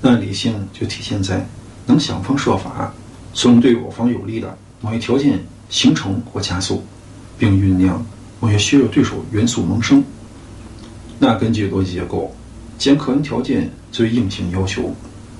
[0.00, 1.46] 那理性就体现在
[1.86, 2.92] 能想方设法
[3.32, 6.84] 从对我方有利的某一条件形成或加速，
[7.38, 8.04] 并酝酿
[8.40, 10.04] 某些削弱对手元素萌生。
[11.18, 12.34] 那根据逻辑结构，
[12.78, 14.94] 将客观条件作为硬性要求，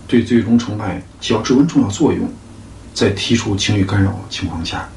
[0.08, 2.28] 对最终成败起到至关重要作用。
[2.94, 4.88] 在提出情绪干扰情况下，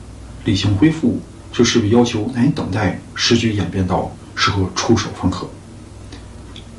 [0.46, 1.20] 理性恢复
[1.52, 5.46] 就势必要求难以等待时局演变到适合出手方可。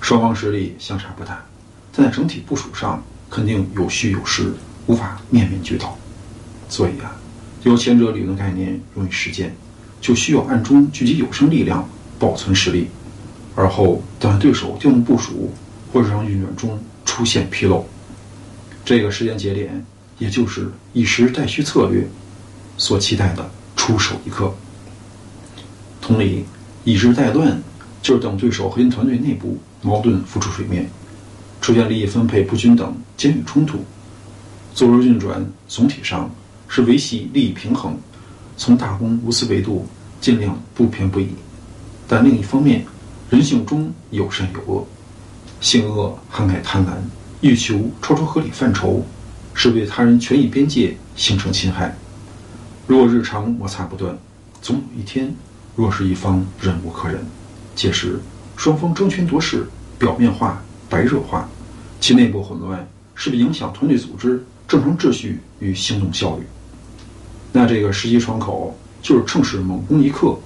[0.01, 1.45] 双方实力相差不大，
[1.93, 4.53] 在整体部署上肯定有虚有实，
[4.87, 5.97] 无法面面俱到。
[6.69, 7.17] 所以啊，
[7.65, 9.55] 有前者理论概念容易实践，
[10.01, 12.89] 就需要暗中聚集有生力量，保存实力，
[13.55, 15.51] 而后等对手调动部署，
[15.93, 17.85] 或者让运转中出现纰漏。
[18.85, 19.85] 这个时间节点，
[20.19, 22.09] 也就是以实待虚策略
[22.77, 24.55] 所期待的出手一刻。
[26.01, 26.45] 同理，
[26.85, 27.61] 以实待乱，
[28.01, 30.89] 就是等对手核心团队内部矛盾浮出水面，
[31.61, 33.79] 出现利益分配不均等监狱冲突。
[34.73, 36.31] 做入运转总体上
[36.69, 37.99] 是维系利益平衡，
[38.57, 39.87] 从大公无私维度
[40.21, 41.29] 尽量不偏不倚。
[42.07, 42.85] 但另一方面，
[43.29, 44.87] 人性中有善有恶，
[45.61, 46.91] 性恶涵盖贪婪，
[47.41, 49.05] 欲求超出合理范畴，
[49.55, 51.97] 是对他人权益边界形成侵害。
[52.87, 54.17] 若日常摩擦不断，
[54.63, 55.35] 总有一天，
[55.77, 57.25] 若是一方忍无可忍，
[57.75, 58.21] 届时
[58.57, 59.67] 双方争权夺势，
[59.99, 61.49] 表面化、白热化，
[62.01, 66.45] 其内部混乱势必影响团队组织正常秩序与行动效率。
[67.53, 70.37] 那这个时机窗口就是趁势猛攻一刻，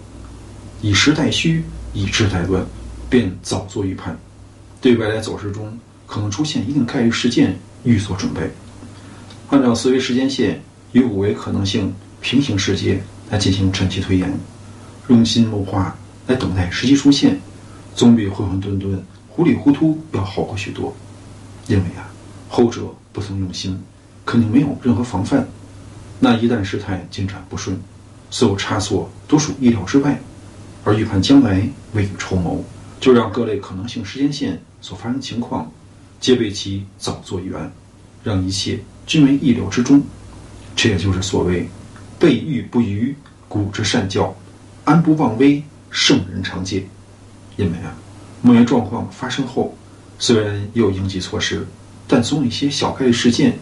[0.83, 2.65] 以实待虚，以智待乱，
[3.09, 4.17] 便早做预判，
[4.81, 8.51] 对未来走势中可能出现一定概率事件预做准备，
[9.49, 14.33] 按照思维时间线与五维可能性平行世界来进行晨期推演，
[15.09, 17.41] 用心谋划来等待时机出现，
[17.95, 18.99] 总比混混沌沌、
[19.35, 20.95] 糊里糊涂要好过许多。
[21.67, 22.07] 因为啊，
[22.49, 22.83] 后者
[23.13, 23.83] 不曾用心，
[24.25, 25.49] 肯定没有任何防范。
[26.21, 27.77] 那一旦事态进展不顺，
[28.31, 30.21] 所有差错都属意料之外，
[30.85, 32.63] 而预判将来、未雨绸缪，
[33.01, 35.69] 就让各类可能性时间线所发生情况，
[36.21, 37.73] 皆为其早做预案，
[38.23, 40.01] 让一切均为意料之中。
[40.77, 41.69] 这也就是所谓
[42.21, 43.17] “备御不虞，
[43.49, 44.33] 古之善教；
[44.85, 46.87] 安不忘危，圣人常戒”。
[47.57, 47.97] 因为啊，
[48.47, 49.75] 莫言状况发生后，
[50.19, 51.67] 虽然也有应急措施，
[52.07, 53.59] 但总有一些小概率事件，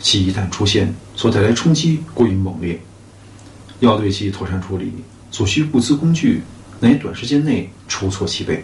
[0.00, 2.78] 其一旦出现，所带来冲击过于猛烈，
[3.80, 4.92] 要对其妥善处理，
[5.30, 6.42] 所需物资工具
[6.78, 8.62] 难以短时间内筹措齐备。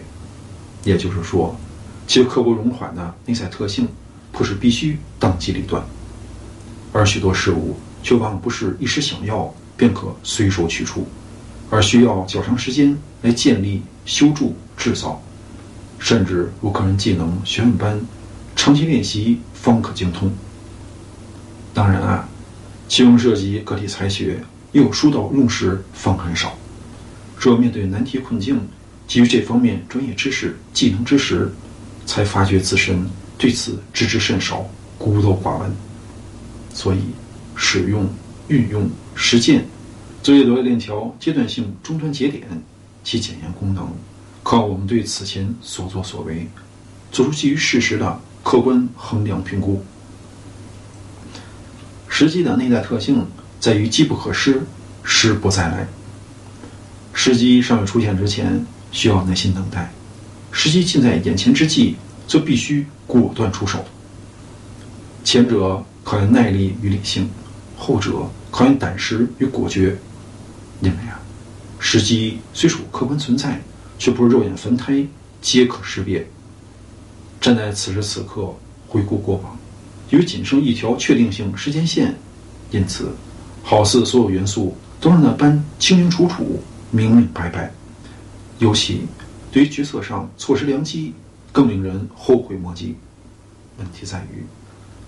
[0.83, 1.57] 也就是说，
[2.05, 3.87] 其刻不容缓的内在特性，
[4.31, 5.83] 迫使必须当机立断，
[6.93, 11.07] 而许多事物却往往不是一时想要便可随手取出，
[11.71, 15.19] 而需要较长时间来建立、修筑、制造。
[16.05, 17.99] 甚至如个人技能学问般，
[18.55, 20.31] 长期练习方可精通。
[21.73, 22.29] 当然啊，
[22.87, 24.39] 其中涉及个体才学，
[24.71, 26.55] 又有疏导用时方很少。
[27.39, 28.61] 只有面对难题困境，
[29.07, 31.51] 基于这方面专业知识、技能之时，
[32.05, 33.03] 才发觉自身
[33.35, 34.63] 对此知之甚少，
[34.99, 35.71] 孤陋寡闻。
[36.71, 36.99] 所以，
[37.55, 38.07] 使用、
[38.47, 39.65] 运用、实践，
[40.21, 42.43] 作为罗链条阶段性终端节点，
[43.03, 43.89] 其检验功能。
[44.45, 46.47] 靠我们对此前所作所为，
[47.11, 49.83] 做出基于事实的客观衡量评估。
[52.07, 53.25] 时机的内在特性
[53.59, 54.61] 在于机不可失，
[55.03, 55.87] 失不再来。
[57.11, 59.89] 时机尚未出现之前，需要耐心等待；
[60.51, 61.95] 时机近在眼前之际，
[62.27, 63.83] 则必须果断出手。
[65.23, 67.27] 前者考验耐力与理性，
[67.75, 69.97] 后者考验胆识与果决。
[70.81, 71.19] 因为啊，
[71.79, 73.59] 时机虽属客观存在。
[73.97, 75.05] 却不是肉眼凡胎
[75.41, 76.25] 皆可识别。
[77.41, 78.53] 站在此时此刻
[78.87, 79.57] 回顾过往，
[80.09, 82.15] 由于仅剩一条确定性时间线，
[82.71, 83.11] 因此，
[83.63, 86.59] 好似所有元素都让那般清清楚楚、
[86.91, 87.71] 明明白白。
[88.59, 89.01] 尤其
[89.51, 91.13] 对于决策上错失良机，
[91.51, 92.95] 更令人后悔莫及。
[93.77, 94.43] 问题在于，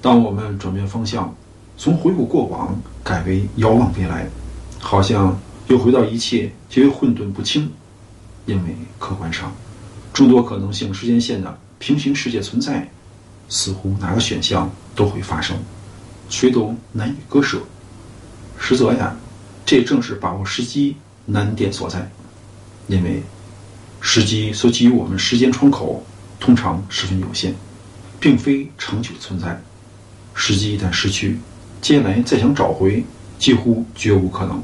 [0.02, 1.34] 当我们转变方向，
[1.78, 4.28] 从回顾过往改为遥望未来，
[4.80, 7.72] 好像又回到一切皆为混沌不清。
[8.48, 9.54] 因为客观上，
[10.14, 12.90] 诸多可能性时间线的平行世界存在，
[13.50, 15.56] 似乎哪个选项都会发生，
[16.30, 17.62] 谁都难以割舍。
[18.58, 19.16] 实则呀，
[19.66, 20.96] 这正是把握时机
[21.26, 22.10] 难点所在。
[22.88, 23.22] 因为
[24.00, 26.06] 时机所给予我们时间窗口
[26.40, 27.54] 通常十分有限，
[28.18, 29.62] 并非长久存在。
[30.34, 31.38] 时机一旦失去，
[31.82, 33.04] 接下来再想找回
[33.38, 34.64] 几乎绝无可能。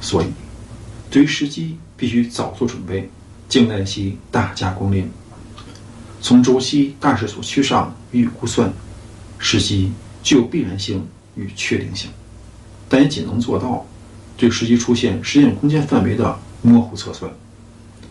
[0.00, 0.26] 所以，
[1.10, 1.76] 对于时机。
[2.02, 3.08] 必须早做准备，
[3.48, 5.08] 静待其大驾光临。
[6.20, 8.72] 从周期大势所趋上予以估算，
[9.38, 11.06] 时机具有必然性
[11.36, 12.10] 与确定性，
[12.88, 13.86] 但也仅能做到
[14.36, 17.30] 对时机出现时间空间范围的模糊测算，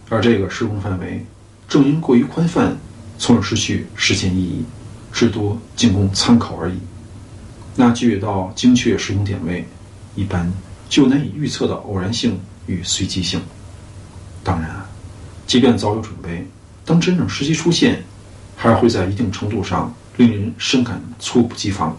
[0.08, 1.26] 而这个时空范围
[1.68, 2.78] 正因过于宽泛，
[3.18, 4.64] 从而失去实践意义，
[5.12, 6.78] 至多仅供参考而已。
[7.76, 9.66] 那具有到精确时空点位，
[10.16, 10.50] 一般
[10.88, 13.42] 就难以预测的偶然性与随机性。
[14.44, 14.70] 当然，
[15.46, 16.48] 即便早有准备，
[16.84, 18.04] 当真正时机出现，
[18.56, 21.96] 还是会在一定程度上令人深感猝不及防。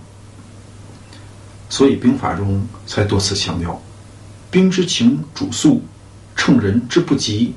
[1.68, 3.80] 所以兵法中才多次强调
[4.50, 5.82] ：“兵之情主速，
[6.36, 7.54] 乘人之不及，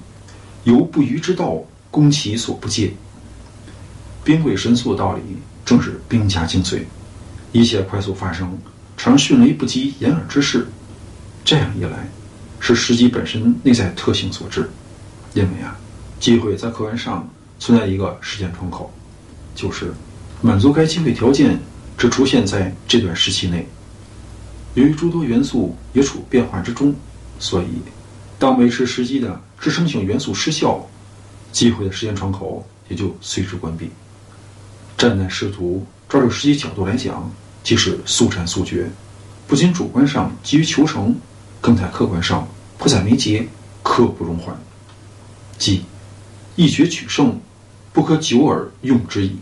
[0.63, 1.59] 由不虞之道，
[1.91, 2.93] 攻其所不借。”
[4.23, 5.21] 兵贵神速的道理，
[5.65, 6.83] 正是兵家精髓。
[7.51, 8.57] 一切快速发生，
[8.95, 10.67] 常迅雷不及掩耳之势。
[11.43, 12.09] 这样一来，
[12.65, 14.67] 是时机本身内在特性所致。
[15.35, 15.77] 因为啊，
[16.19, 17.29] 机会在客观上
[17.59, 18.91] 存在一个时间窗口，
[19.53, 19.93] 就是
[20.41, 21.59] 满足该机会条件
[21.95, 23.67] 只出现在这段时期内。
[24.73, 26.95] 由于诸多元素也处变化之中，
[27.37, 27.67] 所以
[28.39, 30.83] 当维持时机的支撑性元素失效，
[31.51, 33.91] 机会的时间窗口也就随之关闭。
[34.97, 37.29] 站在试图抓住时机角度来讲，
[37.63, 38.89] 即是速战速决，
[39.47, 41.13] 不仅主观上急于求成，
[41.59, 42.47] 更在客观上
[42.85, 43.47] 迫在眉睫，
[43.81, 44.55] 刻不容缓。
[45.57, 45.85] 即
[46.55, 47.41] 一决取胜，
[47.91, 49.37] 不可久而用之矣。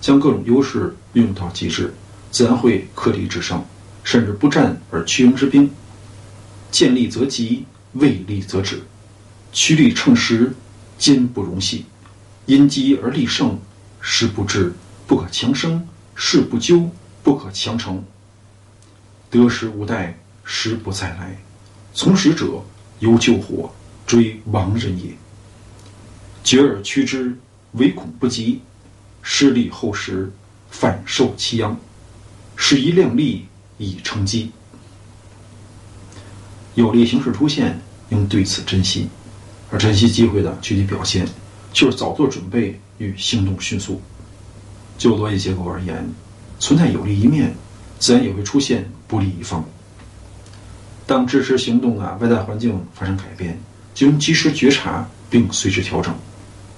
[0.00, 1.94] 将各种优势运用到极致，
[2.32, 3.64] 自然会克敌制胜，
[4.02, 5.70] 甚至不战而屈人之兵。
[6.72, 8.82] 见利则急，未利则止。
[9.52, 10.52] 趋利乘时，
[10.98, 11.86] 坚不容隙。
[12.46, 13.56] 因机而立胜，
[14.00, 14.72] 时不至，
[15.06, 15.80] 不可强生；
[16.16, 16.90] 事不究，
[17.22, 18.02] 不可强成。
[19.30, 21.40] 得时无待，时不再来。
[21.98, 22.62] 从使者，
[23.00, 23.68] 犹救火。
[24.06, 25.10] 追亡人也，
[26.42, 27.36] 决而趋之，
[27.72, 28.60] 唯恐不及；
[29.20, 30.32] 失利后时，
[30.70, 31.76] 反受其殃。
[32.56, 33.46] 是宜量力
[33.78, 34.52] 以成机。
[36.74, 37.78] 有利形势出现，
[38.10, 39.08] 应对此珍惜。
[39.70, 41.26] 而珍惜机会的具体表现，
[41.72, 44.00] 就是早做准备与行动迅速。
[44.96, 46.08] 就逻辑结构而言，
[46.60, 47.52] 存在有利一面，
[47.98, 49.62] 自然也会出现不利一方。
[51.08, 53.58] 当支持行动的外在环境发生改变。
[53.94, 56.14] 就应及时觉察并随之调整，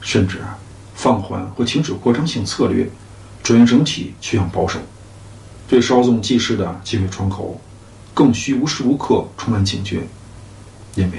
[0.00, 0.56] 甚至啊
[0.94, 2.88] 放缓或停止扩张性策略，
[3.42, 4.78] 转移整体趋向保守。
[5.68, 7.60] 对稍纵即逝的机会窗口，
[8.14, 10.00] 更需无时无刻充满警觉，
[10.94, 11.18] 因为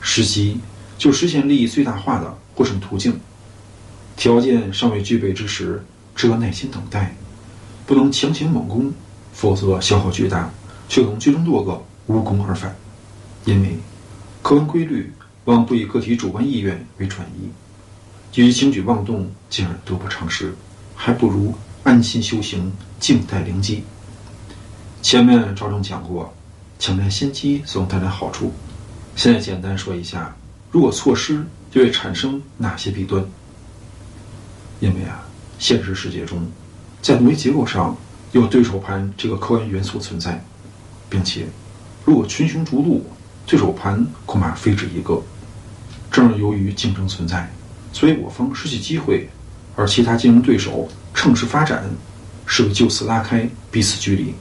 [0.00, 0.58] 时机
[0.98, 3.20] 就实现利益最大化的获胜途径。
[4.16, 5.84] 条件尚未具备之时，
[6.16, 7.14] 只可耐心等待，
[7.86, 8.92] 不能强行猛攻，
[9.32, 10.50] 否则消耗巨大，
[10.88, 11.80] 却可能最终落个
[12.10, 12.74] 无功而返。
[13.44, 13.78] 因为
[14.42, 15.12] 客观规律。
[15.46, 17.48] 往往不以个体主观意愿为转移，
[18.30, 20.54] 基于轻举妄动，进而得不偿失，
[20.94, 22.70] 还不如安心修行，
[23.00, 23.82] 静待灵机。
[25.00, 26.32] 前面赵正讲过，
[26.78, 28.52] 抢占先机所带来好处，
[29.16, 30.36] 现在简单说一下，
[30.70, 33.24] 如果错失，就会产生哪些弊端？
[34.78, 35.24] 因为啊，
[35.58, 36.46] 现实世界中，
[37.00, 37.96] 在逻辑结构上
[38.32, 40.44] 有对手盘这个客观元素存在，
[41.08, 41.48] 并且，
[42.10, 43.06] 如果群雄逐鹿，
[43.46, 45.22] 对手盘恐怕非止一个。
[46.10, 47.48] 正是由于竞争存在，
[47.92, 49.28] 所以我方失去机会，
[49.76, 51.84] 而其他竞争对手乘势发展，
[52.46, 54.34] 是为就此拉开彼此距离。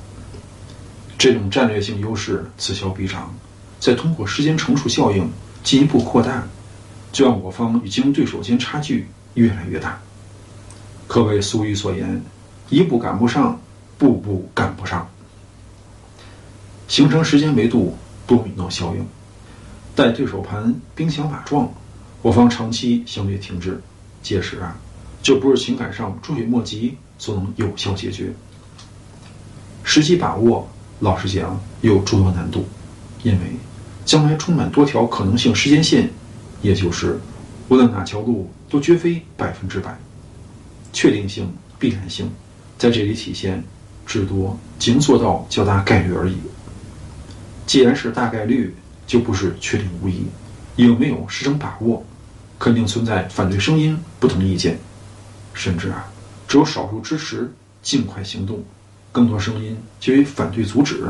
[1.16, 3.32] 这种战略性优势此消彼长，
[3.80, 5.30] 再通过时间乘数效应
[5.64, 6.44] 进一步扩大，
[7.12, 10.02] 就让我方与竞争对手间差距越来越大。
[11.08, 12.20] 可谓俗语所言
[12.72, 13.62] ：“一步赶不上，
[14.00, 15.08] 步步赶不上。”
[16.90, 19.06] 形成时间维度多米诺效应。
[19.96, 21.72] 待对手盘兵强马壮，
[22.24, 23.80] 我方长期相对停滞，
[24.24, 24.76] 届时啊，
[25.22, 28.34] 就不是情感上追悔莫及所能有效解决。
[29.84, 30.68] 时机把握，
[31.00, 32.66] 老实讲有诸多难度，
[33.22, 33.40] 因为
[34.04, 36.10] 将来充满多条可能性时间线，
[36.64, 37.20] 也就是
[37.68, 39.96] 无论哪条路都绝非百分之百，
[40.92, 42.28] 确定性、必然性
[42.80, 43.64] 在这里体现，
[44.08, 46.38] 至多仅做到较大概率而已。
[47.70, 48.76] 既然是大概率。
[49.10, 50.28] 就不是确定无疑，
[50.76, 52.06] 有没有实证把握，
[52.60, 54.78] 肯定存在反对声音、不同意见，
[55.52, 56.06] 甚至啊，
[56.48, 58.64] 只有少数支持，尽快行动，
[59.12, 61.04] 更多声音就为反对阻止。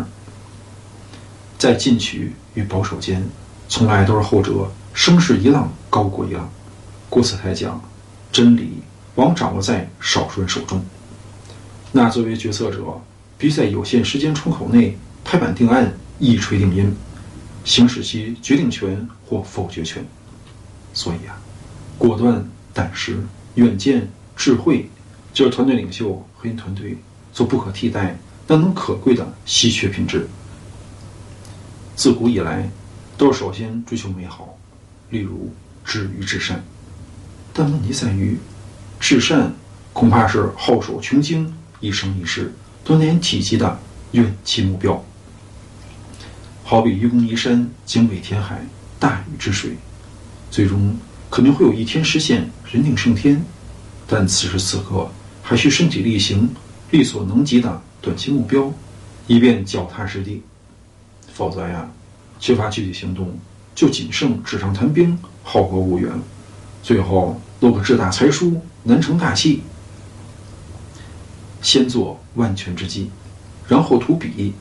[1.58, 3.22] 在进取与保守间，
[3.68, 6.50] 从来都是后者声势一浪高过一浪。
[7.10, 7.84] 故此才讲，
[8.32, 8.76] 真理
[9.16, 10.82] 往掌握在少数人手中。
[11.92, 12.82] 那作为决策者，
[13.38, 16.96] 必须在有限时间窗口内拍板定案，一锤定音。
[17.66, 20.04] 行使其决定权或否决权，
[20.94, 21.38] 所以啊，
[21.98, 23.20] 果断、胆识、
[23.56, 24.90] 远见、智慧，
[25.34, 26.98] 就是团队领袖核心团队
[27.34, 30.28] 所不可替代但能可贵的稀缺品质。
[31.96, 32.68] 自古以来，
[33.18, 34.58] 都是首先追求美好，
[35.10, 36.64] 例如止于至善。
[37.54, 38.40] 但问题在于，
[39.00, 39.54] 至善
[39.92, 42.54] 恐怕是皓首穷经、一生一世
[42.86, 43.78] 锻炼体积的
[44.14, 45.04] 远期目标。
[46.70, 48.64] 好比愚公移山，精卫填海，
[49.00, 49.76] 大禹治水，
[50.52, 50.96] 最终
[51.32, 53.44] 肯定会有一天实现人定胜天，
[54.06, 55.10] 但此时此刻
[55.42, 56.48] 还需身体力行、
[56.92, 58.72] 力所能及的短期目标，
[59.26, 60.44] 以便脚踏实地。
[61.34, 61.90] 否则呀，
[62.40, 63.36] 缺乏具体行动，
[63.74, 66.12] 就仅剩纸上谈兵，好高骛远，
[66.84, 69.64] 最后落个志大才疏，难成大器。
[71.64, 73.10] 先做万全之计，
[73.68, 74.54] 然后图彼，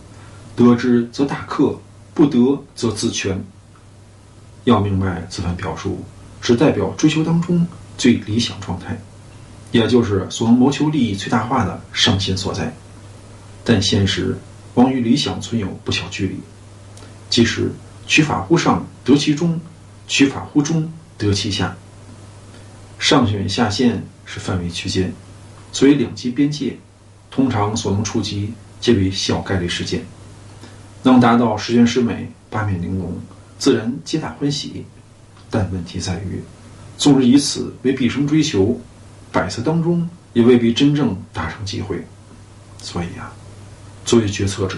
[0.57, 1.79] 得之则大克，
[2.19, 3.41] 不得则自全。
[4.65, 6.05] 要明白，此番表述
[6.43, 7.65] 只代表追求当中
[7.97, 9.01] 最理想状态，
[9.71, 12.75] 也就是所能谋求利益最大化的上限所在。
[13.63, 14.37] 但现实
[14.75, 16.41] 往与理想存有不小距离。
[17.31, 17.71] 即使
[18.09, 19.61] 取法乎上得其中，
[20.09, 21.77] 取法乎中得其下。
[22.99, 25.15] 上选下限是范围区间，
[25.71, 26.77] 所以两极边界，
[27.31, 30.05] 通常所能触及皆为小概率事件。
[31.03, 33.13] 能达到十全十美、八面玲珑，
[33.59, 34.85] 自然皆大欢喜。
[35.51, 36.43] 但问题在于，
[36.99, 38.79] 纵使以此为毕生追求，
[39.33, 42.05] 百次当中也未必真正达成机会。
[42.83, 43.33] 所以啊，
[44.05, 44.77] 作为决策者，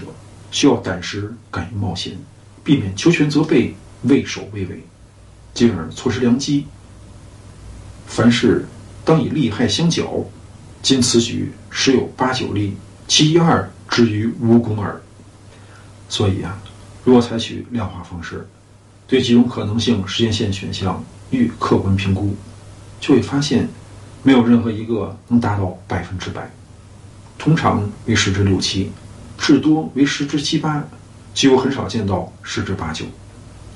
[0.49, 2.17] 需要胆识，敢于冒险。
[2.63, 4.83] 避免求全责备、畏首畏尾，
[5.53, 6.67] 进而错失良机。
[8.05, 8.65] 凡事
[9.03, 10.23] 当以利害相较，
[10.83, 15.01] 今此举十有八九利，其一二至于无功耳。
[16.11, 16.61] 所以啊，
[17.05, 18.45] 如果采取量化方式，
[19.07, 22.35] 对几种可能性时间线选项予以客观评估，
[22.99, 23.65] 就会发现，
[24.21, 26.51] 没有任何一个能达到百分之百，
[27.37, 28.91] 通常为十之六七，
[29.37, 30.83] 至多为十之七八。
[31.33, 33.05] 几乎很少见到十之八九，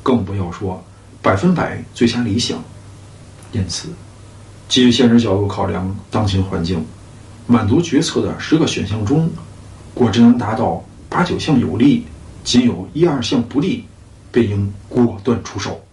[0.04, 0.84] 更不要说
[1.22, 2.62] 百分百最佳理想。
[3.54, 3.88] 因此，
[4.68, 6.86] 基于现实角度考量当前环境，
[7.48, 9.32] 满足决策的十个选项中，
[9.94, 12.06] 果真能达到八九项有利，
[12.46, 13.84] 仅有一二项不利，
[14.32, 15.85] 便应果断出手。